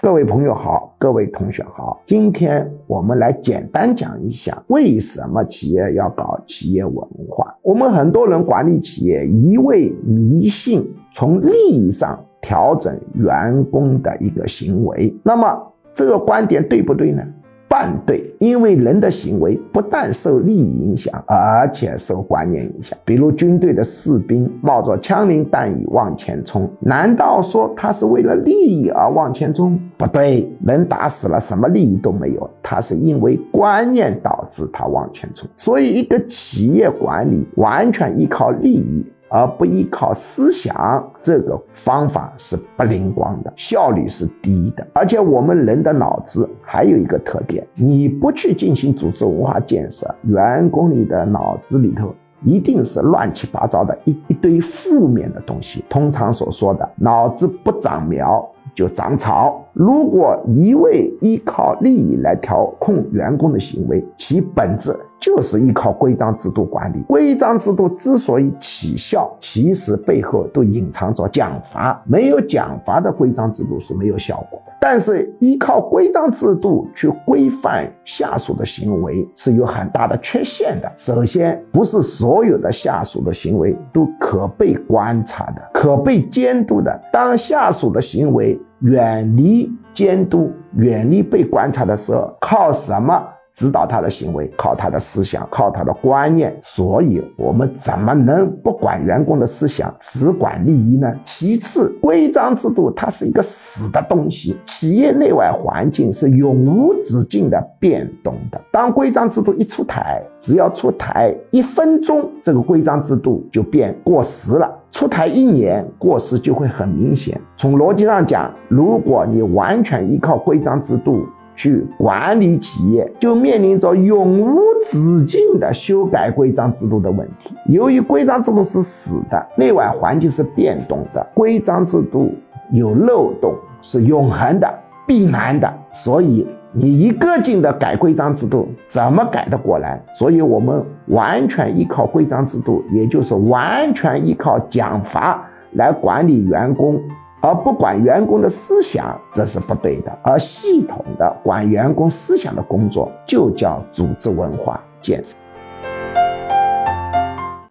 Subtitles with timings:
[0.00, 7.52] 各位朋友好，各位同学好，今天我们来简单讲一下为什么企业要搞企业文化。
[7.62, 15.60] 我们很多人管理企业一味迷信从利益上调整员工的一个行为，那么
[15.92, 17.24] 这个观点对不对呢？
[17.68, 22.98] 半对，因为人的行为不但受利益影响，而且受观念影响。
[23.04, 29.78] 比如军队的士兵冒着枪林弹雨往前冲，难道说他是为了利益而往前冲？
[29.96, 35.48] 不对，人打死了，什么利益都没有，他是因为观念导致他往前冲。
[35.56, 39.04] 所以，一个企业管理完全依靠利益。
[39.28, 44.86] 而不依靠思想，这个方法是不灵光的，效率是低的。
[44.92, 55.84] 而且我们人的脑子还有一个特点，你不去进行组织文化建设，员工你的脑子里头一定是乱七八糟的一一堆负面的东西。
[55.88, 58.48] 通常所说的脑子不长苗。
[58.78, 59.60] 就涨潮。
[59.72, 67.02] 如果一味依靠利益来调控员工的行为，其本质就是依靠规章制度管理。
[67.08, 72.00] 规章制度之所以起效，其实背后都隐藏着奖罚。
[72.06, 74.62] 没有奖罚的规章制度是没有效果。
[74.80, 80.90] 但是依靠规章制度去规范下属的行为是有很大的缺陷的。
[80.96, 87.00] 首先，不是所有的下属的行为都可被观察的、可被监督的。
[87.12, 93.20] 当下属的行为，远离监督，远离被观察的时候，靠什么？
[93.58, 96.56] 指导他的行为，靠他的思想，靠他的观念。
[96.62, 101.12] 所以，我们怎么能不管员工的思想，只管利益呢？
[101.24, 108.60] 其次，规章制度它是一个死的东西，企业内外环境是永无止境的变动的。
[108.70, 117.36] 当规章制度一出台，只要出台一分钟，这个规章制度就变过时了；出台一年，过时就会很明显。
[117.56, 121.26] 从逻辑上讲，如果你完全依靠规章制度，
[121.58, 127.52] 去管理企业，就面临着永无止境的修改规章制度的问题。
[127.66, 132.32] 由于规章制度是死的，内外环境是变动的，规章制度
[132.70, 134.72] 有漏洞，是永恒的、
[135.04, 135.68] 必然的。
[135.90, 140.00] 所以你一个劲的改规章制度，怎么改得过来？
[140.14, 147.00] 所以我们完全依靠规章制度，也就是完全依靠奖罚来管理员工。
[147.40, 150.10] 而不管员工的思想，这是不对的。
[150.22, 155.36] 而系统的管员工思想的工作，就叫组织文化建设。